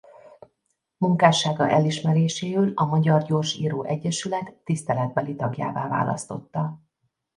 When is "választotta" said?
5.87-6.79